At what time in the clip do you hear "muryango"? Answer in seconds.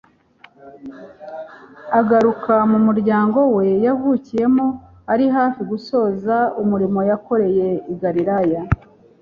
2.87-3.39